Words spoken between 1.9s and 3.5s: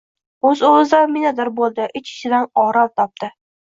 Ich-ichidan orom topdi.